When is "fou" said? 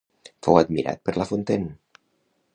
0.47-0.57